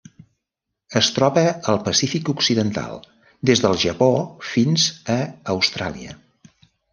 [1.01, 1.43] Es troba
[1.73, 2.97] al Pacífic occidental:
[3.51, 4.09] des del Japó
[4.55, 4.89] fins
[5.19, 5.21] a
[5.55, 6.19] Austràlia.